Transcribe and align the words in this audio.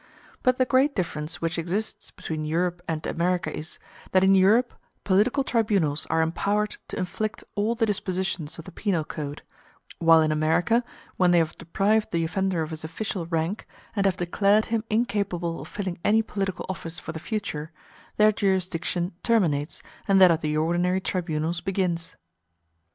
But 0.41 0.57
the 0.57 0.65
great 0.65 0.95
difference 0.95 1.43
which 1.43 1.59
exists 1.59 2.09
between 2.09 2.43
Europe 2.43 2.81
and 2.87 3.05
America 3.05 3.55
is, 3.55 3.77
that 4.13 4.23
in 4.23 4.33
Europe 4.33 4.73
political 5.03 5.43
tribunals 5.43 6.07
are 6.07 6.23
empowered 6.23 6.77
to 6.87 6.97
inflict 6.97 7.43
all 7.53 7.75
the 7.75 7.85
dispositions 7.85 8.57
of 8.57 8.65
the 8.65 8.71
penal 8.71 9.03
code, 9.03 9.43
while 9.99 10.23
in 10.23 10.31
America, 10.31 10.83
when 11.17 11.29
they 11.29 11.37
have 11.37 11.55
deprived 11.55 12.09
the 12.09 12.23
offender 12.23 12.63
of 12.63 12.71
his 12.71 12.83
official 12.83 13.27
rank, 13.27 13.67
and 13.95 14.07
have 14.07 14.17
declared 14.17 14.65
him 14.73 14.83
incapable 14.89 15.61
of 15.61 15.67
filling 15.67 15.99
any 16.03 16.23
political 16.23 16.65
office 16.67 16.97
for 16.97 17.11
the 17.11 17.19
future, 17.19 17.71
their 18.17 18.31
jurisdiction 18.31 19.11
terminates 19.21 19.83
and 20.07 20.19
that 20.19 20.31
of 20.31 20.41
the 20.41 20.57
ordinary 20.57 20.99
tribunals 20.99 21.61
begins. 21.61 22.15